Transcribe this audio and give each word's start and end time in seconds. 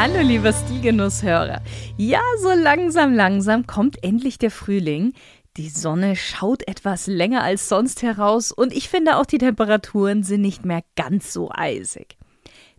Hallo, 0.00 0.20
lieber 0.20 0.52
Stilgenusshörer. 0.52 1.60
Ja, 1.96 2.20
so 2.40 2.52
langsam, 2.52 3.14
langsam 3.14 3.66
kommt 3.66 4.00
endlich 4.04 4.38
der 4.38 4.52
Frühling. 4.52 5.12
Die 5.56 5.68
Sonne 5.68 6.14
schaut 6.14 6.68
etwas 6.68 7.08
länger 7.08 7.42
als 7.42 7.68
sonst 7.68 8.02
heraus 8.02 8.52
und 8.52 8.72
ich 8.72 8.88
finde 8.88 9.16
auch 9.16 9.26
die 9.26 9.38
Temperaturen 9.38 10.22
sind 10.22 10.42
nicht 10.42 10.64
mehr 10.64 10.84
ganz 10.94 11.32
so 11.32 11.50
eisig. 11.52 12.16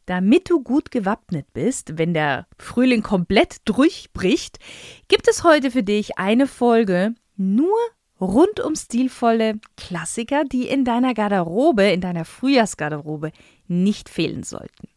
Damit 0.06 0.50
du 0.50 0.64
gut 0.64 0.92
gewappnet 0.92 1.48
bist, 1.52 1.98
wenn 1.98 2.14
der 2.14 2.48
Frühling 2.58 3.04
komplett 3.04 3.58
durchbricht, 3.66 4.58
gibt 5.10 5.28
es 5.28 5.44
heute 5.44 5.72
für 5.72 5.84
dich 5.84 6.18
eine 6.18 6.48
Folge 6.48 7.16
nur 7.36 7.76
rund 8.22 8.62
um 8.62 8.78
stilvolle 8.78 9.60
Klassiker, 9.76 10.46
die 10.46 10.70
in 10.70 10.86
deiner 10.86 11.14
Garderobe, 11.14 11.84
in 11.84 12.00
deiner 12.00 12.24
Frühjahrsgarderobe 12.24 13.34
nicht 13.68 14.08
fehlen 14.08 14.44
sollten. 14.44 14.88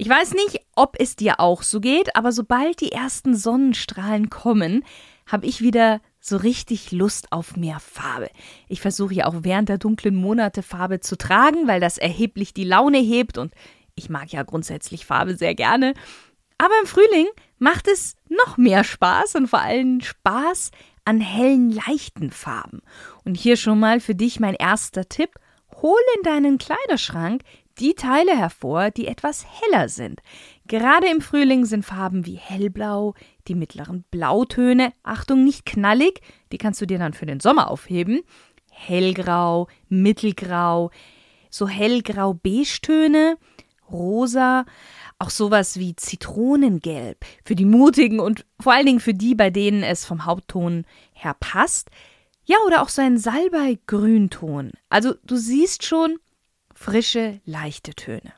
Ich 0.00 0.08
weiß 0.08 0.34
nicht, 0.34 0.60
ob 0.76 0.94
es 1.00 1.16
dir 1.16 1.40
auch 1.40 1.62
so 1.62 1.80
geht, 1.80 2.14
aber 2.14 2.30
sobald 2.30 2.80
die 2.80 2.92
ersten 2.92 3.34
Sonnenstrahlen 3.34 4.30
kommen, 4.30 4.84
habe 5.26 5.46
ich 5.46 5.60
wieder 5.60 6.00
so 6.20 6.36
richtig 6.36 6.92
Lust 6.92 7.32
auf 7.32 7.56
mehr 7.56 7.80
Farbe. 7.80 8.28
Ich 8.68 8.80
versuche 8.80 9.14
ja 9.14 9.26
auch 9.26 9.34
während 9.42 9.68
der 9.68 9.78
dunklen 9.78 10.14
Monate 10.14 10.62
Farbe 10.62 11.00
zu 11.00 11.18
tragen, 11.18 11.66
weil 11.66 11.80
das 11.80 11.98
erheblich 11.98 12.54
die 12.54 12.64
Laune 12.64 12.98
hebt 12.98 13.38
und 13.38 13.52
ich 13.96 14.08
mag 14.08 14.30
ja 14.30 14.44
grundsätzlich 14.44 15.04
Farbe 15.04 15.34
sehr 15.34 15.56
gerne. 15.56 15.94
Aber 16.58 16.74
im 16.80 16.86
Frühling 16.86 17.26
macht 17.58 17.88
es 17.88 18.14
noch 18.28 18.56
mehr 18.56 18.84
Spaß 18.84 19.34
und 19.34 19.48
vor 19.48 19.60
allem 19.60 20.00
Spaß 20.00 20.70
an 21.04 21.20
hellen, 21.20 21.72
leichten 21.72 22.30
Farben. 22.30 22.82
Und 23.24 23.36
hier 23.36 23.56
schon 23.56 23.80
mal 23.80 23.98
für 23.98 24.14
dich 24.14 24.38
mein 24.38 24.54
erster 24.54 25.08
Tipp. 25.08 25.30
Hol 25.82 25.98
in 26.16 26.22
deinen 26.22 26.58
Kleiderschrank 26.58 27.42
die 27.78 27.94
Teile 27.94 28.36
hervor, 28.36 28.90
die 28.90 29.06
etwas 29.06 29.46
heller 29.46 29.88
sind. 29.88 30.20
Gerade 30.66 31.08
im 31.08 31.20
Frühling 31.20 31.64
sind 31.64 31.84
Farben 31.84 32.26
wie 32.26 32.36
hellblau, 32.36 33.14
die 33.46 33.54
mittleren 33.54 34.04
Blautöne, 34.10 34.92
Achtung, 35.02 35.44
nicht 35.44 35.64
knallig, 35.64 36.20
die 36.52 36.58
kannst 36.58 36.80
du 36.80 36.86
dir 36.86 36.98
dann 36.98 37.14
für 37.14 37.26
den 37.26 37.40
Sommer 37.40 37.70
aufheben, 37.70 38.20
hellgrau, 38.70 39.68
mittelgrau, 39.88 40.90
so 41.50 41.68
hellgrau-beige-Töne, 41.68 43.38
rosa, 43.90 44.66
auch 45.18 45.30
sowas 45.30 45.78
wie 45.78 45.96
Zitronengelb 45.96 47.24
für 47.44 47.54
die 47.54 47.64
Mutigen 47.64 48.20
und 48.20 48.44
vor 48.60 48.72
allen 48.72 48.86
Dingen 48.86 49.00
für 49.00 49.14
die, 49.14 49.34
bei 49.34 49.50
denen 49.50 49.82
es 49.82 50.04
vom 50.04 50.24
Hauptton 50.26 50.84
her 51.12 51.34
passt. 51.38 51.90
Ja, 52.44 52.56
oder 52.66 52.82
auch 52.82 52.88
so 52.88 53.02
ein 53.02 53.18
Salbei-Grünton. 53.18 54.72
Also 54.88 55.14
du 55.24 55.36
siehst 55.36 55.84
schon, 55.84 56.18
frische, 56.78 57.40
leichte 57.44 57.94
Töne. 57.94 58.32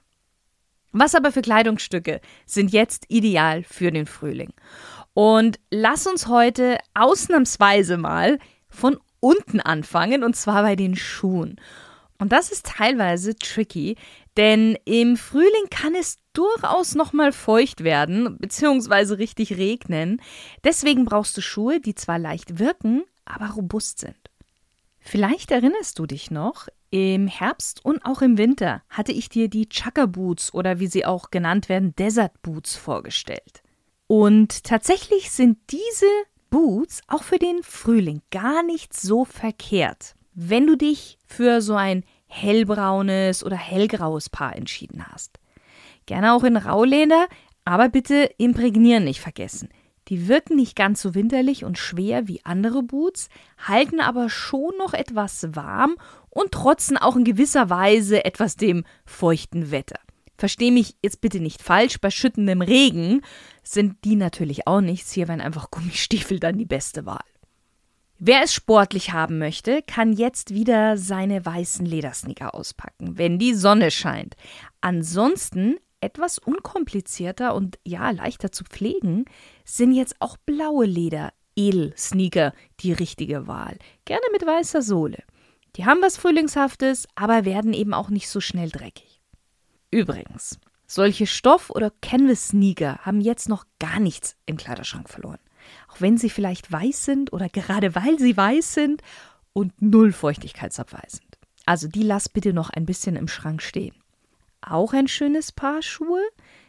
Was 0.92 1.14
aber 1.14 1.30
für 1.30 1.42
Kleidungsstücke 1.42 2.20
sind 2.46 2.72
jetzt 2.72 3.04
ideal 3.08 3.62
für 3.62 3.92
den 3.92 4.06
Frühling? 4.06 4.52
Und 5.14 5.60
lass 5.70 6.06
uns 6.06 6.26
heute 6.26 6.78
ausnahmsweise 6.94 7.96
mal 7.96 8.38
von 8.68 8.98
unten 9.20 9.60
anfangen, 9.60 10.24
und 10.24 10.34
zwar 10.34 10.62
bei 10.62 10.74
den 10.74 10.96
Schuhen. 10.96 11.60
Und 12.18 12.32
das 12.32 12.50
ist 12.50 12.66
teilweise 12.66 13.36
tricky, 13.36 13.96
denn 14.36 14.76
im 14.84 15.16
Frühling 15.16 15.68
kann 15.70 15.94
es 15.94 16.16
durchaus 16.32 16.94
nochmal 16.94 17.32
feucht 17.32 17.84
werden, 17.84 18.38
beziehungsweise 18.38 19.18
richtig 19.18 19.58
regnen. 19.58 20.20
Deswegen 20.64 21.04
brauchst 21.04 21.36
du 21.36 21.42
Schuhe, 21.42 21.80
die 21.80 21.94
zwar 21.94 22.18
leicht 22.18 22.58
wirken, 22.58 23.04
aber 23.24 23.50
robust 23.50 23.98
sind. 23.98 24.16
Vielleicht 24.98 25.50
erinnerst 25.50 25.98
du 25.98 26.06
dich 26.06 26.30
noch, 26.30 26.68
im 26.90 27.28
Herbst 27.28 27.84
und 27.84 28.04
auch 28.04 28.20
im 28.20 28.36
Winter 28.36 28.82
hatte 28.88 29.12
ich 29.12 29.28
dir 29.28 29.48
die 29.48 29.68
Chukka 29.68 30.06
Boots 30.06 30.52
oder 30.52 30.80
wie 30.80 30.88
sie 30.88 31.06
auch 31.06 31.30
genannt 31.30 31.68
werden, 31.68 31.94
Desert 31.96 32.42
Boots 32.42 32.76
vorgestellt. 32.76 33.62
Und 34.06 34.64
tatsächlich 34.64 35.30
sind 35.30 35.58
diese 35.70 36.06
Boots 36.50 37.00
auch 37.06 37.22
für 37.22 37.38
den 37.38 37.62
Frühling 37.62 38.22
gar 38.32 38.64
nicht 38.64 38.92
so 38.92 39.24
verkehrt, 39.24 40.16
wenn 40.34 40.66
du 40.66 40.76
dich 40.76 41.18
für 41.24 41.60
so 41.60 41.74
ein 41.74 42.04
hellbraunes 42.26 43.44
oder 43.44 43.56
hellgraues 43.56 44.28
Paar 44.28 44.56
entschieden 44.56 45.06
hast. 45.06 45.38
Gerne 46.06 46.32
auch 46.32 46.42
in 46.42 46.56
Rauleder, 46.56 47.28
aber 47.64 47.88
bitte 47.88 48.30
imprägnieren 48.36 49.04
nicht 49.04 49.20
vergessen. 49.20 49.68
Die 50.08 50.26
wirken 50.26 50.56
nicht 50.56 50.74
ganz 50.74 51.00
so 51.02 51.14
winterlich 51.14 51.64
und 51.64 51.78
schwer 51.78 52.26
wie 52.26 52.44
andere 52.44 52.82
Boots, 52.82 53.28
halten 53.58 54.00
aber 54.00 54.28
schon 54.28 54.76
noch 54.76 54.92
etwas 54.92 55.54
warm 55.54 55.94
und 56.30 56.52
trotzen 56.52 56.96
auch 56.96 57.16
in 57.16 57.24
gewisser 57.24 57.70
Weise 57.70 58.24
etwas 58.24 58.56
dem 58.56 58.84
feuchten 59.04 59.70
Wetter. 59.70 59.98
Versteh 60.38 60.70
mich 60.70 60.96
jetzt 61.02 61.20
bitte 61.20 61.40
nicht 61.40 61.62
falsch, 61.62 62.00
bei 62.00 62.10
schüttendem 62.10 62.62
Regen 62.62 63.20
sind 63.62 64.04
die 64.04 64.16
natürlich 64.16 64.66
auch 64.66 64.80
nichts, 64.80 65.12
hier 65.12 65.28
wären 65.28 65.42
einfach 65.42 65.70
Gummistiefel 65.70 66.40
dann 66.40 66.56
die 66.56 66.64
beste 66.64 67.04
Wahl. 67.04 67.24
Wer 68.18 68.42
es 68.42 68.52
sportlich 68.52 69.12
haben 69.12 69.38
möchte, 69.38 69.82
kann 69.82 70.12
jetzt 70.12 70.52
wieder 70.52 70.96
seine 70.98 71.44
weißen 71.44 71.86
Ledersneaker 71.86 72.54
auspacken, 72.54 73.16
wenn 73.16 73.38
die 73.38 73.54
Sonne 73.54 73.90
scheint. 73.90 74.34
Ansonsten 74.80 75.76
etwas 76.00 76.38
unkomplizierter 76.38 77.54
und 77.54 77.78
ja 77.84 78.10
leichter 78.10 78.52
zu 78.52 78.64
pflegen, 78.64 79.24
sind 79.64 79.92
jetzt 79.92 80.16
auch 80.20 80.36
blaue 80.38 80.86
Leder 80.86 81.32
Edel-Sneaker 81.56 82.54
die 82.80 82.92
richtige 82.92 83.46
Wahl. 83.46 83.78
Gerne 84.04 84.24
mit 84.32 84.46
weißer 84.46 84.82
Sohle. 84.82 85.22
Die 85.76 85.86
haben 85.86 86.02
was 86.02 86.16
Frühlingshaftes, 86.16 87.06
aber 87.14 87.44
werden 87.44 87.72
eben 87.72 87.94
auch 87.94 88.10
nicht 88.10 88.28
so 88.28 88.40
schnell 88.40 88.70
dreckig. 88.70 89.20
Übrigens, 89.90 90.58
solche 90.86 91.26
Stoff- 91.26 91.70
oder 91.70 91.92
Canvas-Sneaker 92.02 92.98
haben 93.02 93.20
jetzt 93.20 93.48
noch 93.48 93.64
gar 93.78 94.00
nichts 94.00 94.36
im 94.46 94.56
Kleiderschrank 94.56 95.08
verloren. 95.08 95.38
Auch 95.88 96.00
wenn 96.00 96.18
sie 96.18 96.30
vielleicht 96.30 96.72
weiß 96.72 97.04
sind 97.04 97.32
oder 97.32 97.48
gerade 97.48 97.94
weil 97.94 98.18
sie 98.18 98.36
weiß 98.36 98.74
sind 98.74 99.02
und 99.52 99.80
null 99.80 100.12
feuchtigkeitsabweisend. 100.12 101.38
Also 101.66 101.86
die 101.86 102.02
lass 102.02 102.28
bitte 102.28 102.52
noch 102.52 102.70
ein 102.70 102.86
bisschen 102.86 103.16
im 103.16 103.28
Schrank 103.28 103.62
stehen. 103.62 103.94
Auch 104.60 104.92
ein 104.92 105.08
schönes 105.08 105.52
Paar 105.52 105.82
Schuhe, 105.82 106.22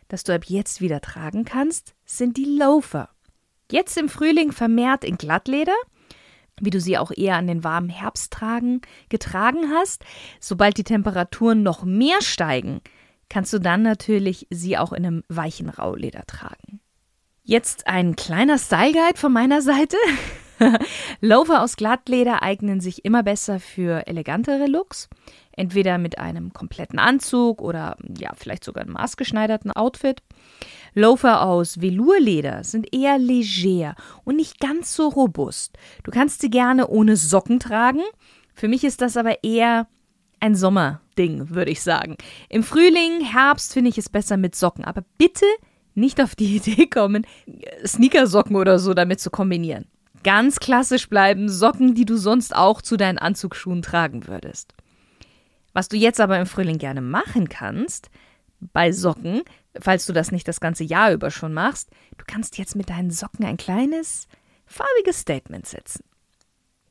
das 0.08 0.24
du 0.24 0.34
ab 0.34 0.46
jetzt 0.46 0.82
wieder 0.82 1.02
tragen 1.02 1.46
kannst, 1.46 1.96
sind 2.06 2.38
die 2.38 2.58
Loafer. 2.58 3.10
Jetzt 3.72 3.98
im 3.98 4.10
Frühling 4.10 4.52
vermehrt 4.52 5.04
in 5.04 5.18
Glattleder, 5.18 5.76
wie 6.62 6.70
du 6.70 6.80
sie 6.80 6.98
auch 6.98 7.12
eher 7.16 7.36
an 7.36 7.48
den 7.48 7.64
warmen 7.64 7.90
Herbsttagen 7.90 8.82
getragen 9.10 9.70
hast. 9.70 10.04
Sobald 10.40 10.78
die 10.78 10.84
Temperaturen 10.84 11.64
noch 11.64 11.84
mehr 11.84 12.22
steigen, 12.22 12.82
kannst 13.30 13.52
du 13.54 13.60
dann 13.60 13.82
natürlich 13.82 14.48
sie 14.50 14.78
auch 14.78 14.94
in 14.94 15.06
einem 15.06 15.24
weichen 15.28 15.70
Rauleder 15.70 16.24
tragen. 16.28 16.80
Jetzt 17.44 17.88
ein 17.88 18.16
kleiner 18.16 18.58
Style 18.58 18.94
Guide 18.94 19.18
von 19.18 19.34
meiner 19.34 19.62
Seite. 19.62 19.98
Loafer 21.22 21.64
aus 21.64 21.76
Glattleder 21.76 22.44
eignen 22.44 22.82
sich 22.82 23.04
immer 23.04 23.24
besser 23.24 23.60
für 23.60 24.08
elegantere 24.08 24.68
Looks 24.68 25.10
entweder 25.54 25.98
mit 25.98 26.18
einem 26.18 26.54
kompletten 26.54 27.00
Anzug 27.00 27.62
oder 27.62 27.98
ja, 28.18 28.32
vielleicht 28.36 28.64
sogar 28.64 28.84
einem 28.84 28.94
maßgeschneiderten 28.94 29.72
Outfit. 29.72 30.22
Loafer 30.94 31.46
aus 31.46 31.82
Velourleder 31.82 32.64
sind 32.64 32.94
eher 32.94 33.18
leger 33.18 33.96
und 34.24 34.36
nicht 34.36 34.60
ganz 34.60 34.96
so 34.96 35.08
robust. 35.08 35.78
Du 36.04 36.12
kannst 36.12 36.42
sie 36.42 36.50
gerne 36.50 36.88
ohne 36.88 37.16
Socken 37.16 37.60
tragen. 37.60 38.02
Für 38.54 38.68
mich 38.68 38.84
ist 38.84 39.02
das 39.02 39.18
aber 39.18 39.44
eher 39.44 39.88
ein 40.40 40.56
Sommerding, 40.56 41.52
würde 41.52 41.72
ich 41.72 41.82
sagen. 41.82 42.18
Im 42.50 42.64
Frühling, 42.64 43.22
Herbst 43.22 43.74
finde 43.74 43.90
ich 43.90 43.98
es 43.98 44.10
besser 44.10 44.38
mit 44.38 44.56
Socken, 44.56 44.84
aber 44.84 45.04
bitte 45.18 45.46
nicht 45.94 46.22
auf 46.22 46.36
die 46.36 46.56
Idee 46.58 46.88
kommen, 46.88 47.26
Sneakersocken 47.86 48.56
oder 48.56 48.80
so 48.80 48.94
damit 48.94 49.20
zu 49.20 49.30
kombinieren. 49.30 49.86
Ganz 50.24 50.60
klassisch 50.60 51.10
bleiben 51.10 51.50
Socken, 51.50 51.96
die 51.96 52.06
du 52.06 52.18
sonst 52.18 52.56
auch 52.56 52.82
zu 52.82 52.98
deinen 52.98 53.18
Anzugsschuhen 53.18 53.82
tragen 53.82 54.28
würdest. 54.28 54.74
Was 55.74 55.88
du 55.88 55.98
jetzt 55.98 56.20
aber 56.20 56.40
im 56.40 56.46
Frühling 56.46 56.78
gerne 56.78 57.02
machen 57.02 57.50
kannst, 57.50 58.10
bei 58.74 58.92
Socken, 58.92 59.42
falls 59.80 60.06
du 60.06 60.14
das 60.14 60.32
nicht 60.32 60.48
das 60.48 60.60
ganze 60.60 60.84
Jahr 60.84 61.12
über 61.12 61.32
schon 61.32 61.54
machst, 61.54 61.90
du 62.18 62.26
kannst 62.26 62.58
jetzt 62.58 62.76
mit 62.76 62.90
deinen 62.90 63.12
Socken 63.12 63.46
ein 63.46 63.58
kleines, 63.58 64.28
farbiges 64.66 65.20
Statement 65.20 65.66
setzen. 65.66 66.04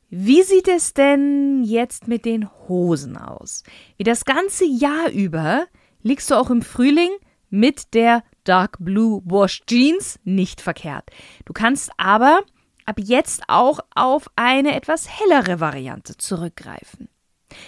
Wie 0.09 0.43
sieht 0.43 0.67
es 0.67 0.93
denn 0.93 1.63
jetzt 1.63 2.07
mit 2.07 2.25
den 2.25 2.49
Hosen 2.67 3.15
aus? 3.15 3.63
Wie 3.97 4.03
das 4.03 4.25
ganze 4.25 4.65
Jahr 4.65 5.09
über 5.09 5.67
liegst 6.01 6.29
du 6.29 6.35
auch 6.35 6.49
im 6.49 6.61
Frühling 6.61 7.11
mit 7.49 7.93
der 7.93 8.23
Dark 8.43 8.77
Blue 8.79 9.21
Wash 9.23 9.61
Jeans 9.67 10.19
nicht 10.23 10.59
verkehrt. 10.59 11.09
Du 11.45 11.53
kannst 11.53 11.91
aber 11.97 12.41
ab 12.85 12.97
jetzt 12.99 13.43
auch 13.47 13.79
auf 13.95 14.29
eine 14.35 14.75
etwas 14.75 15.07
hellere 15.07 15.59
Variante 15.59 16.17
zurückgreifen. 16.17 17.07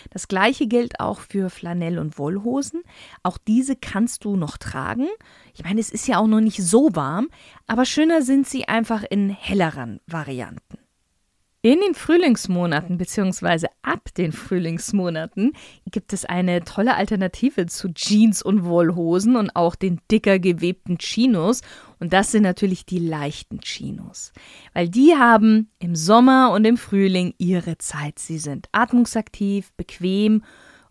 Das 0.10 0.28
gleiche 0.28 0.68
gilt 0.68 1.00
auch 1.00 1.20
für 1.20 1.50
Flanell- 1.50 2.00
und 2.00 2.18
Wollhosen. 2.18 2.82
Auch 3.24 3.38
diese 3.38 3.76
kannst 3.76 4.26
du 4.26 4.36
noch 4.36 4.58
tragen. 4.58 5.08
Ich 5.54 5.64
meine, 5.64 5.80
es 5.80 5.90
ist 5.90 6.08
ja 6.08 6.18
auch 6.20 6.28
noch 6.28 6.42
nicht 6.42 6.64
so 6.64 6.96
warm, 6.96 7.30
aber 7.68 7.86
schöner 7.86 8.22
sind 8.22 8.48
sie 8.48 8.68
einfach 8.68 9.04
in 9.10 9.30
helleren 9.30 10.00
Varianten. 10.08 10.78
In 11.66 11.80
den 11.80 11.96
Frühlingsmonaten 11.96 12.98
bzw. 12.98 13.68
ab 13.84 14.14
den 14.18 14.34
Frühlingsmonaten 14.34 15.54
gibt 15.90 16.12
es 16.12 16.26
eine 16.26 16.66
tolle 16.66 16.96
Alternative 16.96 17.68
zu 17.68 17.94
Jeans 17.94 18.44
und 18.44 18.66
Wollhosen 18.66 19.38
und 19.38 19.56
auch 19.56 19.76
den 19.76 20.02
dicker 20.12 20.40
gewebten 20.40 20.98
Chinos. 20.98 21.62
Und 22.04 22.12
das 22.12 22.34
sind 22.34 22.44
natürlich 22.44 22.86
die 22.86 23.00
leichten 23.00 23.62
Chinos. 23.62 24.34
Weil 24.74 24.90
die 24.90 25.16
haben 25.16 25.72
im 25.80 25.96
Sommer 25.96 26.52
und 26.52 26.66
im 26.66 26.76
Frühling 26.76 27.34
ihre 27.38 27.78
Zeit. 27.78 28.20
Sie 28.20 28.40
sind 28.40 28.68
atmungsaktiv, 28.74 29.72
bequem, 29.78 30.44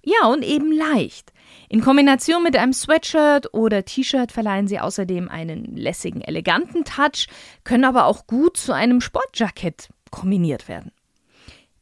ja 0.03 0.27
und 0.29 0.43
eben 0.43 0.73
leicht. 0.73 1.35
In 1.69 1.83
Kombination 1.83 2.43
mit 2.43 2.57
einem 2.57 2.73
Sweatshirt 2.73 3.53
oder 3.53 3.85
T-Shirt 3.85 4.33
verleihen 4.33 4.69
sie 4.69 4.81
außerdem 4.81 5.29
einen 5.29 5.77
lässigen, 5.77 6.23
eleganten 6.23 6.85
Touch, 6.85 7.27
können 7.63 7.85
aber 7.85 8.07
auch 8.07 8.27
gut 8.27 8.57
zu 8.57 8.73
einem 8.73 9.03
Sportjackett 9.03 9.91
kombiniert 10.11 10.67
werden. 10.67 10.93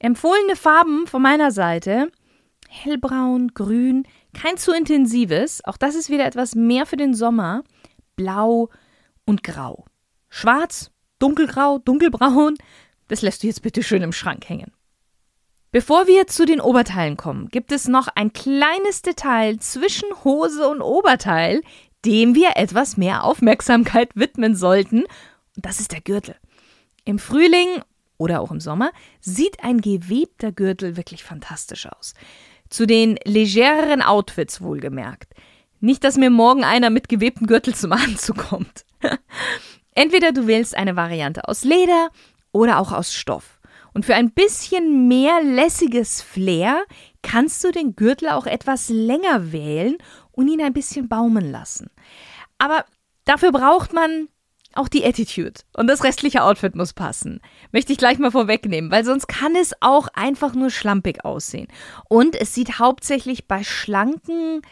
Empfohlene 0.00 0.56
Farben 0.56 1.06
von 1.06 1.22
meiner 1.22 1.52
Seite: 1.52 2.10
hellbraun, 2.68 3.52
grün, 3.54 4.08
kein 4.34 4.56
zu 4.56 4.72
intensives, 4.72 5.64
auch 5.64 5.76
das 5.76 5.94
ist 5.94 6.10
wieder 6.10 6.26
etwas 6.26 6.56
mehr 6.56 6.84
für 6.84 6.96
den 6.96 7.14
Sommer, 7.14 7.62
blau 8.16 8.70
und 9.30 9.42
grau. 9.42 9.86
Schwarz, 10.28 10.90
dunkelgrau, 11.18 11.78
dunkelbraun, 11.78 12.56
das 13.08 13.22
lässt 13.22 13.42
du 13.42 13.46
jetzt 13.46 13.62
bitte 13.62 13.82
schön 13.82 14.02
im 14.02 14.12
Schrank 14.12 14.48
hängen. 14.48 14.72
Bevor 15.72 16.06
wir 16.08 16.26
zu 16.26 16.44
den 16.44 16.60
Oberteilen 16.60 17.16
kommen, 17.16 17.48
gibt 17.48 17.70
es 17.72 17.86
noch 17.86 18.08
ein 18.08 18.32
kleines 18.32 19.02
Detail 19.02 19.58
zwischen 19.58 20.08
Hose 20.24 20.68
und 20.68 20.82
Oberteil, 20.82 21.62
dem 22.04 22.34
wir 22.34 22.56
etwas 22.56 22.96
mehr 22.96 23.24
Aufmerksamkeit 23.24 24.10
widmen 24.14 24.56
sollten, 24.56 25.04
und 25.56 25.66
das 25.66 25.80
ist 25.80 25.92
der 25.92 26.00
Gürtel. 26.00 26.36
Im 27.04 27.18
Frühling 27.18 27.82
oder 28.18 28.40
auch 28.40 28.50
im 28.50 28.60
Sommer, 28.60 28.90
sieht 29.20 29.64
ein 29.64 29.80
gewebter 29.80 30.52
Gürtel 30.52 30.96
wirklich 30.96 31.24
fantastisch 31.24 31.86
aus. 31.86 32.14
Zu 32.68 32.86
den 32.86 33.18
legereren 33.24 34.02
Outfits 34.02 34.60
wohlgemerkt. 34.60 35.32
Nicht, 35.80 36.04
dass 36.04 36.16
mir 36.16 36.30
morgen 36.30 36.64
einer 36.64 36.90
mit 36.90 37.08
gewebtem 37.08 37.46
Gürtel 37.46 37.74
zum 37.74 37.92
Anzug 37.92 38.36
kommt. 38.36 38.84
Entweder 39.94 40.32
du 40.32 40.46
wählst 40.46 40.76
eine 40.76 40.96
Variante 40.96 41.48
aus 41.48 41.64
Leder 41.64 42.10
oder 42.52 42.78
auch 42.78 42.92
aus 42.92 43.14
Stoff. 43.14 43.60
Und 43.92 44.04
für 44.04 44.14
ein 44.14 44.30
bisschen 44.30 45.08
mehr 45.08 45.42
lässiges 45.42 46.22
Flair 46.22 46.84
kannst 47.22 47.64
du 47.64 47.72
den 47.72 47.96
Gürtel 47.96 48.28
auch 48.28 48.46
etwas 48.46 48.88
länger 48.88 49.52
wählen 49.52 49.96
und 50.32 50.48
ihn 50.48 50.60
ein 50.60 50.72
bisschen 50.72 51.08
baumen 51.08 51.50
lassen. 51.50 51.90
Aber 52.58 52.84
dafür 53.24 53.50
braucht 53.50 53.92
man 53.92 54.28
auch 54.74 54.88
die 54.88 55.04
Attitude 55.04 55.62
und 55.76 55.88
das 55.88 56.04
restliche 56.04 56.44
Outfit 56.44 56.76
muss 56.76 56.92
passen. 56.92 57.40
Möchte 57.72 57.92
ich 57.92 57.98
gleich 57.98 58.18
mal 58.18 58.30
vorwegnehmen, 58.30 58.90
weil 58.92 59.04
sonst 59.04 59.26
kann 59.26 59.56
es 59.56 59.72
auch 59.80 60.08
einfach 60.14 60.54
nur 60.54 60.70
schlampig 60.70 61.24
aussehen. 61.24 61.66
Und 62.08 62.36
es 62.36 62.54
sieht 62.54 62.78
hauptsächlich 62.78 63.48
bei 63.48 63.64
schlanken, 63.64 64.62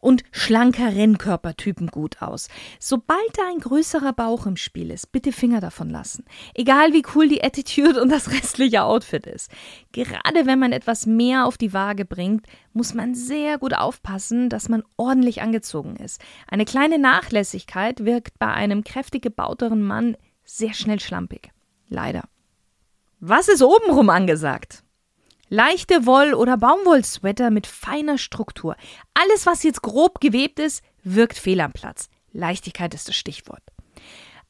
und 0.00 0.22
schlankeren 0.30 1.18
Körpertypen 1.18 1.88
gut 1.88 2.22
aus. 2.22 2.48
Sobald 2.78 3.18
da 3.36 3.42
ein 3.50 3.60
größerer 3.60 4.12
Bauch 4.12 4.46
im 4.46 4.56
Spiel 4.56 4.90
ist, 4.90 5.12
bitte 5.12 5.32
Finger 5.32 5.60
davon 5.60 5.90
lassen. 5.90 6.24
Egal 6.54 6.92
wie 6.92 7.02
cool 7.14 7.28
die 7.28 7.42
Attitude 7.42 8.00
und 8.00 8.10
das 8.10 8.30
restliche 8.30 8.82
Outfit 8.82 9.26
ist. 9.26 9.50
Gerade 9.92 10.46
wenn 10.46 10.58
man 10.58 10.72
etwas 10.72 11.06
mehr 11.06 11.46
auf 11.46 11.58
die 11.58 11.72
Waage 11.72 12.04
bringt, 12.04 12.46
muss 12.72 12.94
man 12.94 13.14
sehr 13.14 13.58
gut 13.58 13.74
aufpassen, 13.74 14.48
dass 14.48 14.68
man 14.68 14.82
ordentlich 14.96 15.42
angezogen 15.42 15.96
ist. 15.96 16.20
Eine 16.48 16.64
kleine 16.64 16.98
Nachlässigkeit 16.98 18.04
wirkt 18.04 18.38
bei 18.38 18.52
einem 18.52 18.84
kräftig 18.84 19.22
gebauteren 19.22 19.82
Mann 19.82 20.16
sehr 20.44 20.72
schnell 20.72 21.00
schlampig. 21.00 21.50
Leider. 21.88 22.24
Was 23.20 23.48
ist 23.48 23.62
obenrum 23.62 24.10
angesagt? 24.10 24.84
Leichte 25.50 26.04
Woll- 26.04 26.34
oder 26.34 26.58
Baumwollsweater 26.58 27.50
mit 27.50 27.66
feiner 27.66 28.18
Struktur. 28.18 28.76
Alles, 29.14 29.46
was 29.46 29.62
jetzt 29.62 29.82
grob 29.82 30.20
gewebt 30.20 30.58
ist, 30.58 30.82
wirkt 31.02 31.38
fehl 31.38 31.60
am 31.60 31.72
Platz. 31.72 32.10
Leichtigkeit 32.32 32.92
ist 32.92 33.08
das 33.08 33.16
Stichwort. 33.16 33.62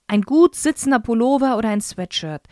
Ein 0.09 0.23
gut 0.23 0.56
sitzender 0.56 0.99
Pullover 0.99 1.56
oder 1.56 1.69
ein 1.69 1.81
Sweatshirt 1.81 2.47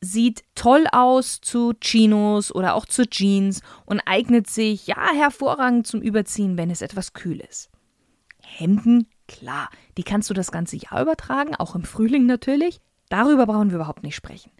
sieht 0.00 0.42
toll 0.56 0.86
aus 0.90 1.40
zu 1.40 1.74
Chinos 1.74 2.52
oder 2.52 2.74
auch 2.74 2.86
zu 2.86 3.08
Jeans 3.08 3.60
und 3.86 4.00
eignet 4.00 4.50
sich 4.50 4.88
ja 4.88 5.12
hervorragend 5.14 5.86
zum 5.86 6.02
Überziehen, 6.02 6.56
wenn 6.56 6.70
es 6.70 6.82
etwas 6.82 7.12
kühl 7.12 7.38
ist. 7.38 7.70
Hemden, 8.40 9.06
klar, 9.28 9.70
die 9.96 10.02
kannst 10.02 10.28
du 10.28 10.34
das 10.34 10.50
ganze 10.50 10.76
Jahr 10.76 11.02
übertragen, 11.02 11.54
auch 11.54 11.76
im 11.76 11.84
Frühling 11.84 12.26
natürlich. 12.26 12.80
Darüber 13.10 13.46
brauchen 13.46 13.70
wir 13.70 13.76
überhaupt 13.76 14.02
nicht 14.02 14.16
sprechen. 14.16 14.50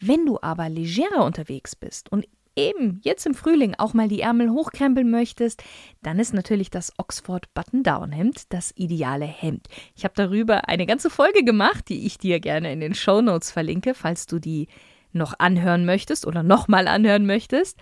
Wenn 0.00 0.26
du 0.26 0.38
aber 0.40 0.68
legerer 0.68 1.24
unterwegs 1.24 1.76
bist 1.76 2.10
und 2.10 2.26
eben 2.58 3.00
jetzt 3.02 3.24
im 3.24 3.34
Frühling 3.34 3.74
auch 3.78 3.94
mal 3.94 4.08
die 4.08 4.20
Ärmel 4.20 4.50
hochkrempeln 4.50 5.10
möchtest, 5.10 5.62
dann 6.02 6.18
ist 6.18 6.34
natürlich 6.34 6.70
das 6.70 6.92
Oxford 6.98 7.52
Button-Down 7.54 8.12
Hemd 8.12 8.52
das 8.52 8.72
ideale 8.76 9.24
Hemd. 9.24 9.68
Ich 9.94 10.04
habe 10.04 10.14
darüber 10.16 10.68
eine 10.68 10.84
ganze 10.84 11.08
Folge 11.08 11.44
gemacht, 11.44 11.88
die 11.88 12.04
ich 12.06 12.18
dir 12.18 12.40
gerne 12.40 12.72
in 12.72 12.80
den 12.80 12.94
Show 12.94 13.20
Notes 13.20 13.50
verlinke, 13.50 13.94
falls 13.94 14.26
du 14.26 14.38
die 14.38 14.68
noch 15.12 15.34
anhören 15.38 15.86
möchtest 15.86 16.26
oder 16.26 16.42
nochmal 16.42 16.88
anhören 16.88 17.24
möchtest. 17.24 17.78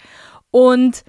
Und 0.51 1.05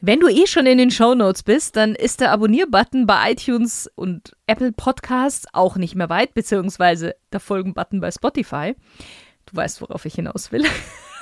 wenn 0.00 0.20
du 0.20 0.28
eh 0.28 0.46
schon 0.46 0.66
in 0.66 0.78
den 0.78 0.90
Show 0.90 1.14
Notes 1.14 1.42
bist, 1.42 1.76
dann 1.76 1.94
ist 1.94 2.20
der 2.20 2.30
Abonnier-Button 2.32 3.06
bei 3.06 3.32
iTunes 3.32 3.90
und 3.94 4.36
Apple 4.46 4.72
Podcasts 4.72 5.46
auch 5.52 5.76
nicht 5.76 5.94
mehr 5.94 6.10
weit, 6.10 6.34
beziehungsweise 6.34 7.14
der 7.32 7.40
Folgen-Button 7.40 8.00
bei 8.00 8.10
Spotify. 8.10 8.74
Du 9.46 9.56
weißt, 9.56 9.80
worauf 9.80 10.04
ich 10.04 10.14
hinaus 10.14 10.52
will. 10.52 10.64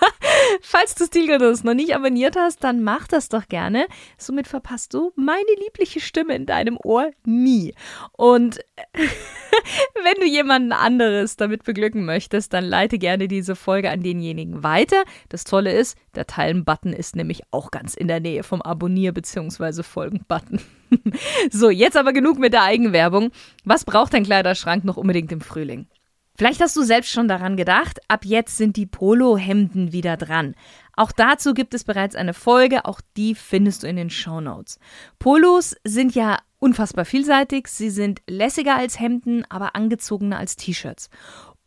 Falls 0.67 0.95
du 0.95 1.05
Stilgenuss 1.05 1.63
noch 1.63 1.75
nicht 1.75 1.95
abonniert 1.95 2.37
hast, 2.37 2.65
dann 2.65 2.83
mach 2.83 3.07
das 3.07 3.29
doch 3.29 3.49
gerne. 3.49 3.87
Somit 4.17 4.49
verpasst 4.49 4.95
du 4.95 5.13
meine 5.15 5.45
liebliche 5.63 6.01
Stimme 6.01 6.35
in 6.35 6.47
deinem 6.47 6.79
Ohr 6.83 7.11
nie. 7.27 7.75
Und 8.13 8.61
wenn 8.95 10.15
du 10.21 10.27
jemanden 10.27 10.73
anderes 10.73 11.37
damit 11.37 11.65
beglücken 11.65 12.07
möchtest, 12.07 12.55
dann 12.55 12.65
leite 12.65 12.99
gerne 12.99 13.29
diese 13.29 13.57
Folge 13.57 13.91
an 13.91 14.03
denjenigen 14.03 14.63
weiter. 14.63 15.05
Das 15.29 15.45
Tolle 15.45 15.71
ist, 15.71 15.99
der 16.15 16.27
Teilen-Button 16.27 16.95
ist 16.95 17.15
nämlich 17.15 17.43
auch 17.51 17.71
ganz 17.71 17.93
in 17.93 18.09
der 18.09 18.21
Nähe 18.21 18.43
vom 18.43 18.63
Abonnier- 18.63 19.13
bzw. 19.13 19.83
Folgen-Button. 19.83 20.63
so, 21.51 21.69
jetzt 21.69 21.99
aber 21.99 22.15
genug 22.15 22.39
mit 22.39 22.55
der 22.55 22.63
Eigenwerbung. 22.63 23.33
Was 23.65 23.85
braucht 23.85 24.15
dein 24.15 24.25
Kleiderschrank 24.25 24.83
noch 24.83 24.97
unbedingt 24.97 25.31
im 25.31 25.43
Frühling? 25.43 25.89
Vielleicht 26.37 26.61
hast 26.61 26.75
du 26.75 26.83
selbst 26.83 27.11
schon 27.11 27.29
daran 27.29 27.57
gedacht, 27.57 28.01
ab 28.09 28.25
jetzt 28.25 28.57
sind 28.57 28.77
die 28.77 28.87
Polohemden 28.87 29.93
wieder 29.93 30.17
dran. 30.17 30.57
Auch 30.97 31.13
dazu 31.13 31.55
gibt 31.55 31.75
es 31.75 31.85
bereits 31.85 32.17
eine 32.17 32.35
Folge, 32.35 32.87
auch 32.87 33.01
die 33.17 33.37
findest 33.37 33.85
du 33.85 33.87
in 33.87 33.95
den 33.95 34.11
Show 34.11 34.41
Notes. 34.41 34.81
Polos 35.21 35.77
sind 35.85 36.15
ja 36.15 36.39
unfassbar 36.59 37.05
vielseitig, 37.05 37.69
sie 37.69 37.91
sind 37.91 38.21
lässiger 38.29 38.77
als 38.77 38.99
Hemden, 38.99 39.45
aber 39.49 39.77
angezogener 39.77 40.39
als 40.39 40.57
T-Shirts. 40.57 41.09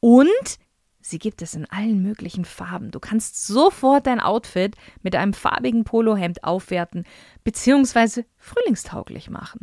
Und 0.01 0.59
sie 0.99 1.19
gibt 1.19 1.41
es 1.41 1.53
in 1.53 1.65
allen 1.69 2.01
möglichen 2.01 2.43
Farben. 2.43 2.91
Du 2.91 2.99
kannst 2.99 3.47
sofort 3.47 4.05
dein 4.05 4.19
Outfit 4.19 4.75
mit 5.01 5.15
einem 5.15 5.33
farbigen 5.33 5.85
Polohemd 5.85 6.43
aufwerten 6.43 7.05
bzw. 7.45 8.23
frühlingstauglich 8.37 9.29
machen. 9.29 9.61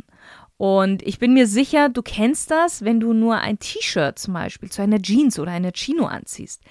Und 0.57 1.01
ich 1.03 1.19
bin 1.19 1.33
mir 1.33 1.47
sicher, 1.47 1.89
du 1.89 2.01
kennst 2.01 2.49
das, 2.49 2.83
wenn 2.83 2.99
du 2.99 3.13
nur 3.13 3.39
ein 3.39 3.59
T-Shirt 3.59 4.17
zum 4.17 4.33
Beispiel 4.33 4.71
zu 4.71 4.81
einer 4.81 5.01
Jeans 5.01 5.37
oder 5.37 5.51
einer 5.51 5.73
Chino 5.73 6.05
anziehst. 6.05 6.61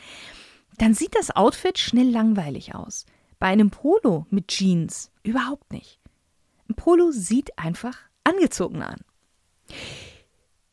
Dann 0.79 0.95
sieht 0.95 1.15
das 1.15 1.35
Outfit 1.35 1.79
schnell 1.79 2.09
langweilig 2.09 2.75
aus. 2.75 3.05
Bei 3.39 3.49
einem 3.49 3.71
Polo 3.71 4.27
mit 4.31 4.49
Jeans 4.49 5.11
überhaupt 5.23 5.71
nicht. 5.73 6.01
Ein 6.69 6.75
Polo 6.77 7.11
sieht 7.11 7.59
einfach 7.59 7.97
angezogen 8.25 8.83
an. 8.83 9.01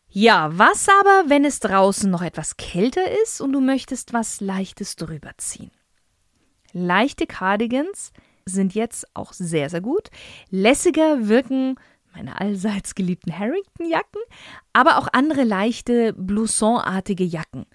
Ja, 0.08 0.58
was 0.58 0.88
aber, 0.89 1.30
wenn 1.30 1.46
es 1.46 1.60
draußen 1.60 2.10
noch 2.10 2.22
etwas 2.22 2.58
kälter 2.58 3.03
ist 3.24 3.41
und 3.41 3.53
du 3.53 3.62
möchtest 3.62 4.13
was 4.13 4.41
Leichtes 4.41 4.96
drüber 4.96 5.32
ziehen? 5.38 5.72
Leichte 6.74 7.27
Cardigans 7.27 8.12
sind 8.46 8.74
jetzt 8.74 9.06
auch 9.15 9.34
sehr, 9.34 9.70
sehr 9.70 9.82
gut. 9.82 10.10
Lässiger 10.50 11.27
wirken 11.27 11.75
meine 12.13 12.39
allseits 12.39 12.96
geliebten 12.96 13.38
Harrington-Jacken, 13.38 14.22
aber 14.74 14.98
auch 14.98 15.08
andere 15.12 15.44
leichte 15.44 16.13
Blouson-artige 16.13 17.24
Jacken. 17.24 17.65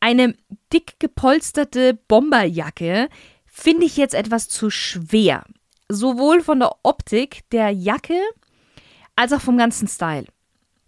Eine 0.00 0.34
dick 0.72 1.00
gepolsterte 1.00 1.94
Bomberjacke 2.08 3.08
finde 3.46 3.86
ich 3.86 3.96
jetzt 3.96 4.14
etwas 4.14 4.48
zu 4.48 4.70
schwer. 4.70 5.44
Sowohl 5.88 6.42
von 6.42 6.60
der 6.60 6.72
Optik 6.82 7.48
der 7.50 7.70
Jacke 7.70 8.20
als 9.14 9.32
auch 9.32 9.40
vom 9.40 9.56
ganzen 9.56 9.88
Style. 9.88 10.26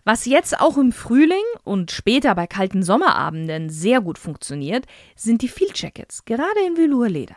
Was 0.04 0.24
jetzt 0.24 0.60
auch 0.60 0.78
im 0.78 0.92
Frühling 0.92 1.44
und 1.64 1.90
später 1.90 2.34
bei 2.34 2.46
kalten 2.46 2.82
Sommerabenden 2.82 3.68
sehr 3.68 4.00
gut 4.00 4.18
funktioniert, 4.18 4.86
sind 5.16 5.42
die 5.42 5.48
Field 5.48 5.78
Jackets, 5.78 6.24
gerade 6.24 6.60
in 6.66 6.76
Velourleder. 6.76 7.36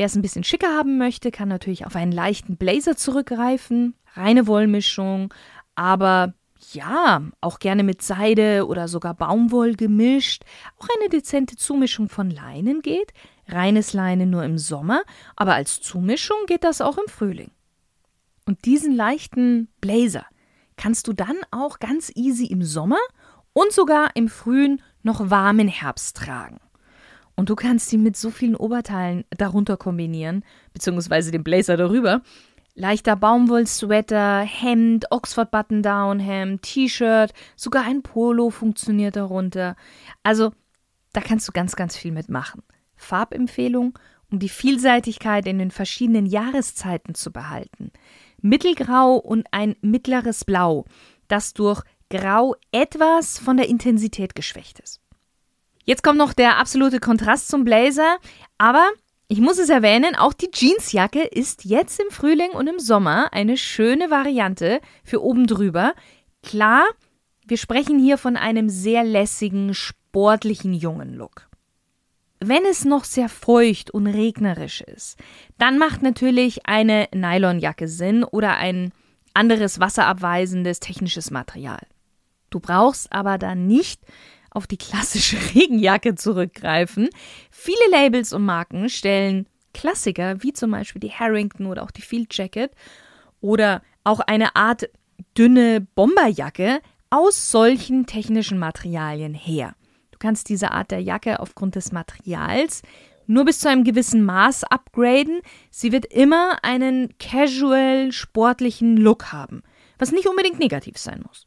Wer 0.00 0.06
es 0.06 0.16
ein 0.16 0.22
bisschen 0.22 0.44
schicker 0.44 0.74
haben 0.74 0.96
möchte, 0.96 1.30
kann 1.30 1.50
natürlich 1.50 1.84
auf 1.84 1.94
einen 1.94 2.10
leichten 2.10 2.56
Blazer 2.56 2.96
zurückgreifen, 2.96 3.94
reine 4.14 4.46
Wollmischung, 4.46 5.34
aber 5.74 6.32
ja, 6.72 7.20
auch 7.42 7.58
gerne 7.58 7.82
mit 7.82 8.00
Seide 8.00 8.66
oder 8.66 8.88
sogar 8.88 9.12
Baumwoll 9.12 9.74
gemischt. 9.74 10.44
Auch 10.78 10.88
eine 10.96 11.10
dezente 11.10 11.56
Zumischung 11.56 12.08
von 12.08 12.30
Leinen 12.30 12.80
geht. 12.80 13.12
Reines 13.46 13.92
Leinen 13.92 14.30
nur 14.30 14.42
im 14.42 14.56
Sommer, 14.56 15.02
aber 15.36 15.52
als 15.52 15.82
Zumischung 15.82 16.46
geht 16.46 16.64
das 16.64 16.80
auch 16.80 16.96
im 16.96 17.08
Frühling. 17.08 17.50
Und 18.46 18.64
diesen 18.64 18.96
leichten 18.96 19.68
Blazer 19.82 20.24
kannst 20.78 21.08
du 21.08 21.12
dann 21.12 21.36
auch 21.50 21.78
ganz 21.78 22.10
easy 22.14 22.46
im 22.46 22.62
Sommer 22.62 23.00
und 23.52 23.70
sogar 23.70 24.12
im 24.16 24.30
frühen, 24.30 24.80
noch 25.02 25.28
warmen 25.28 25.68
Herbst 25.68 26.16
tragen. 26.16 26.58
Und 27.36 27.48
du 27.48 27.56
kannst 27.56 27.88
sie 27.88 27.98
mit 27.98 28.16
so 28.16 28.30
vielen 28.30 28.56
Oberteilen 28.56 29.24
darunter 29.30 29.76
kombinieren, 29.76 30.44
beziehungsweise 30.72 31.30
den 31.30 31.44
Blazer 31.44 31.76
darüber, 31.76 32.22
Leichter 32.74 33.16
Baumwollsweater, 33.16 34.40
Hemd, 34.40 35.06
Oxford 35.10 35.50
Button-Down 35.50 36.20
Hemd, 36.20 36.62
T-Shirt, 36.62 37.32
sogar 37.56 37.84
ein 37.84 38.02
Polo 38.02 38.50
funktioniert 38.50 39.16
darunter. 39.16 39.76
Also, 40.22 40.52
da 41.12 41.20
kannst 41.20 41.48
du 41.48 41.52
ganz, 41.52 41.76
ganz 41.76 41.96
viel 41.96 42.12
mitmachen. 42.12 42.62
Farbempfehlung, 42.96 43.98
um 44.30 44.38
die 44.38 44.48
Vielseitigkeit 44.48 45.46
in 45.46 45.58
den 45.58 45.70
verschiedenen 45.70 46.26
Jahreszeiten 46.26 47.14
zu 47.14 47.32
behalten. 47.32 47.90
Mittelgrau 48.40 49.16
und 49.16 49.46
ein 49.50 49.76
mittleres 49.82 50.44
Blau, 50.44 50.84
das 51.28 51.52
durch 51.52 51.82
Grau 52.08 52.54
etwas 52.72 53.38
von 53.38 53.56
der 53.56 53.68
Intensität 53.68 54.34
geschwächt 54.34 54.80
ist. 54.80 55.00
Jetzt 55.90 56.04
kommt 56.04 56.18
noch 56.18 56.32
der 56.32 56.58
absolute 56.58 57.00
Kontrast 57.00 57.48
zum 57.48 57.64
Blazer, 57.64 58.18
aber 58.58 58.90
ich 59.26 59.40
muss 59.40 59.58
es 59.58 59.70
erwähnen, 59.70 60.14
auch 60.14 60.32
die 60.32 60.48
Jeansjacke 60.54 61.24
ist 61.24 61.64
jetzt 61.64 61.98
im 61.98 62.12
Frühling 62.12 62.50
und 62.50 62.68
im 62.68 62.78
Sommer 62.78 63.32
eine 63.32 63.56
schöne 63.56 64.08
Variante 64.08 64.80
für 65.02 65.20
oben 65.20 65.48
drüber. 65.48 65.94
Klar, 66.44 66.84
wir 67.44 67.56
sprechen 67.56 67.98
hier 67.98 68.18
von 68.18 68.36
einem 68.36 68.68
sehr 68.68 69.02
lässigen, 69.02 69.74
sportlichen 69.74 70.74
jungen 70.74 71.12
Look. 71.12 71.48
Wenn 72.38 72.64
es 72.66 72.84
noch 72.84 73.02
sehr 73.02 73.28
feucht 73.28 73.90
und 73.90 74.06
regnerisch 74.06 74.82
ist, 74.82 75.18
dann 75.58 75.76
macht 75.76 76.02
natürlich 76.02 76.68
eine 76.68 77.08
Nylonjacke 77.12 77.88
Sinn 77.88 78.22
oder 78.22 78.58
ein 78.58 78.92
anderes 79.34 79.80
wasserabweisendes 79.80 80.78
technisches 80.78 81.32
Material. 81.32 81.80
Du 82.50 82.60
brauchst 82.60 83.12
aber 83.12 83.38
dann 83.38 83.66
nicht 83.66 84.00
auf 84.50 84.66
die 84.66 84.76
klassische 84.76 85.36
Regenjacke 85.54 86.14
zurückgreifen. 86.14 87.08
Viele 87.50 87.90
Labels 87.90 88.32
und 88.32 88.44
Marken 88.44 88.88
stellen 88.88 89.46
Klassiker 89.72 90.42
wie 90.42 90.52
zum 90.52 90.70
Beispiel 90.72 91.00
die 91.00 91.12
Harrington 91.12 91.66
oder 91.66 91.82
auch 91.82 91.90
die 91.90 92.02
Field 92.02 92.36
Jacket 92.36 92.72
oder 93.40 93.82
auch 94.04 94.20
eine 94.20 94.56
Art 94.56 94.88
dünne 95.36 95.86
Bomberjacke 95.94 96.80
aus 97.10 97.50
solchen 97.50 98.06
technischen 98.06 98.58
Materialien 98.58 99.34
her. 99.34 99.74
Du 100.10 100.18
kannst 100.18 100.48
diese 100.48 100.70
Art 100.72 100.90
der 100.90 101.00
Jacke 101.02 101.40
aufgrund 101.40 101.76
des 101.76 101.92
Materials 101.92 102.82
nur 103.26 103.44
bis 103.44 103.60
zu 103.60 103.68
einem 103.68 103.84
gewissen 103.84 104.24
Maß 104.24 104.64
upgraden. 104.64 105.40
Sie 105.70 105.92
wird 105.92 106.06
immer 106.06 106.58
einen 106.62 107.16
casual, 107.18 108.12
sportlichen 108.12 108.96
Look 108.96 109.32
haben, 109.32 109.62
was 109.98 110.10
nicht 110.10 110.26
unbedingt 110.26 110.58
negativ 110.58 110.98
sein 110.98 111.22
muss. 111.26 111.46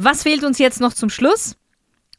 Was 0.00 0.22
fehlt 0.22 0.44
uns 0.44 0.60
jetzt 0.60 0.80
noch 0.80 0.94
zum 0.94 1.10
Schluss? 1.10 1.56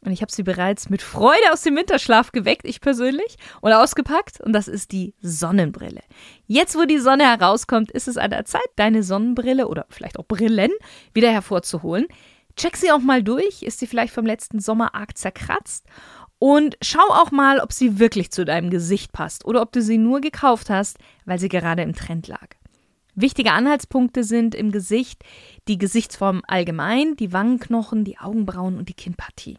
Und 0.04 0.12
ich 0.12 0.20
habe 0.20 0.30
sie 0.30 0.42
bereits 0.42 0.90
mit 0.90 1.00
Freude 1.00 1.50
aus 1.50 1.62
dem 1.62 1.76
Winterschlaf 1.76 2.30
geweckt, 2.30 2.66
ich 2.66 2.82
persönlich, 2.82 3.36
und 3.62 3.72
ausgepackt. 3.72 4.38
Und 4.38 4.52
das 4.52 4.68
ist 4.68 4.92
die 4.92 5.14
Sonnenbrille. 5.22 6.02
Jetzt, 6.46 6.76
wo 6.76 6.84
die 6.84 6.98
Sonne 6.98 7.24
herauskommt, 7.24 7.90
ist 7.90 8.06
es 8.06 8.18
an 8.18 8.32
der 8.32 8.44
Zeit, 8.44 8.68
deine 8.76 9.02
Sonnenbrille 9.02 9.66
oder 9.66 9.86
vielleicht 9.88 10.18
auch 10.18 10.26
Brillen 10.26 10.70
wieder 11.14 11.30
hervorzuholen. 11.30 12.06
Check 12.54 12.76
sie 12.76 12.92
auch 12.92 13.00
mal 13.00 13.22
durch. 13.22 13.62
Ist 13.62 13.78
sie 13.78 13.86
vielleicht 13.86 14.12
vom 14.12 14.26
letzten 14.26 14.60
Sommer 14.60 14.94
arg 14.94 15.16
zerkratzt? 15.16 15.86
Und 16.38 16.76
schau 16.82 17.08
auch 17.08 17.30
mal, 17.30 17.60
ob 17.60 17.72
sie 17.72 17.98
wirklich 17.98 18.30
zu 18.30 18.44
deinem 18.44 18.68
Gesicht 18.68 19.12
passt 19.12 19.46
oder 19.46 19.62
ob 19.62 19.72
du 19.72 19.80
sie 19.80 19.96
nur 19.96 20.20
gekauft 20.20 20.68
hast, 20.68 20.98
weil 21.24 21.38
sie 21.38 21.48
gerade 21.48 21.80
im 21.80 21.94
Trend 21.94 22.28
lag. 22.28 22.59
Wichtige 23.14 23.52
Anhaltspunkte 23.52 24.24
sind 24.24 24.54
im 24.54 24.70
Gesicht 24.70 25.24
die 25.68 25.78
Gesichtsform 25.78 26.42
allgemein, 26.46 27.16
die 27.16 27.32
Wangenknochen, 27.32 28.04
die 28.04 28.18
Augenbrauen 28.18 28.78
und 28.78 28.88
die 28.88 28.94
Kinnpartie. 28.94 29.58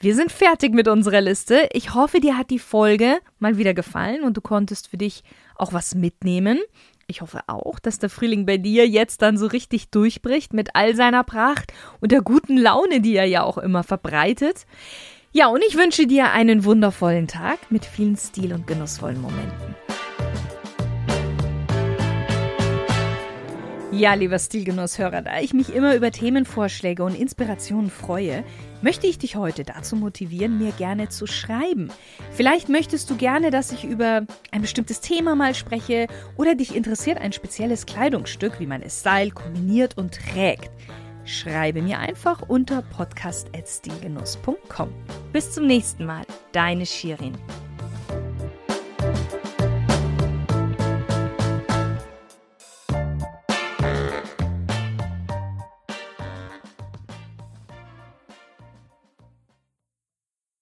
Wir 0.00 0.16
sind 0.16 0.32
fertig 0.32 0.74
mit 0.74 0.88
unserer 0.88 1.20
Liste. 1.20 1.68
Ich 1.72 1.94
hoffe, 1.94 2.18
dir 2.18 2.36
hat 2.36 2.50
die 2.50 2.58
Folge 2.58 3.20
mal 3.38 3.56
wieder 3.56 3.72
gefallen 3.72 4.24
und 4.24 4.36
du 4.36 4.40
konntest 4.40 4.88
für 4.88 4.96
dich 4.96 5.22
auch 5.54 5.72
was 5.72 5.94
mitnehmen. 5.94 6.58
Ich 7.06 7.20
hoffe 7.20 7.40
auch, 7.46 7.78
dass 7.78 8.00
der 8.00 8.10
Frühling 8.10 8.44
bei 8.44 8.56
dir 8.56 8.88
jetzt 8.88 9.22
dann 9.22 9.38
so 9.38 9.46
richtig 9.46 9.90
durchbricht 9.90 10.54
mit 10.54 10.74
all 10.74 10.96
seiner 10.96 11.22
Pracht 11.22 11.72
und 12.00 12.10
der 12.10 12.22
guten 12.22 12.56
Laune, 12.56 13.00
die 13.00 13.14
er 13.14 13.26
ja 13.26 13.44
auch 13.44 13.58
immer 13.58 13.84
verbreitet. 13.84 14.66
Ja, 15.30 15.46
und 15.46 15.62
ich 15.66 15.76
wünsche 15.76 16.06
dir 16.06 16.32
einen 16.32 16.64
wundervollen 16.64 17.28
Tag 17.28 17.70
mit 17.70 17.84
vielen 17.84 18.16
stil- 18.16 18.52
und 18.52 18.66
genussvollen 18.66 19.20
Momenten. 19.20 19.81
Ja, 23.92 24.14
lieber 24.14 24.38
Stilgenusshörer, 24.38 25.20
da 25.20 25.40
ich 25.40 25.52
mich 25.52 25.74
immer 25.74 25.94
über 25.94 26.10
Themenvorschläge 26.10 27.04
und 27.04 27.14
Inspirationen 27.14 27.90
freue, 27.90 28.42
möchte 28.80 29.06
ich 29.06 29.18
dich 29.18 29.36
heute 29.36 29.64
dazu 29.64 29.96
motivieren, 29.96 30.56
mir 30.58 30.72
gerne 30.72 31.10
zu 31.10 31.26
schreiben. 31.26 31.90
Vielleicht 32.30 32.70
möchtest 32.70 33.10
du 33.10 33.16
gerne, 33.16 33.50
dass 33.50 33.70
ich 33.70 33.84
über 33.84 34.22
ein 34.50 34.62
bestimmtes 34.62 35.02
Thema 35.02 35.34
mal 35.34 35.54
spreche 35.54 36.06
oder 36.38 36.54
dich 36.54 36.74
interessiert 36.74 37.18
ein 37.18 37.34
spezielles 37.34 37.84
Kleidungsstück, 37.84 38.60
wie 38.60 38.66
man 38.66 38.80
es 38.80 39.00
style, 39.00 39.30
kombiniert 39.30 39.98
und 39.98 40.14
trägt. 40.14 40.70
Schreibe 41.26 41.82
mir 41.82 41.98
einfach 41.98 42.48
unter 42.48 42.80
podcast.stilgenuss.com. 42.80 44.88
Bis 45.34 45.52
zum 45.52 45.66
nächsten 45.66 46.06
Mal, 46.06 46.24
deine 46.52 46.86
Shirin. 46.86 47.36